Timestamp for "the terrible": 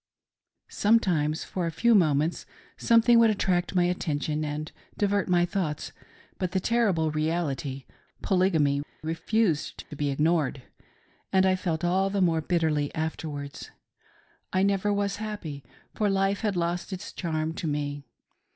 6.53-7.11